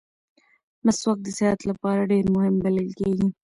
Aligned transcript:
مسواک 0.85 1.17
د 1.23 1.27
صحت 1.37 1.59
لپاره 1.69 2.09
ډېر 2.11 2.25
مهم 2.35 2.55
بلل 2.63 2.89
کېږي. 2.99 3.27